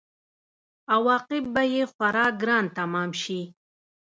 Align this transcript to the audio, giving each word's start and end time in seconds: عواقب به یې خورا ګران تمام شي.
عواقب 0.95 1.43
به 1.53 1.63
یې 1.73 1.83
خورا 1.91 2.25
ګران 2.41 2.65
تمام 2.77 3.09
شي. 3.21 3.41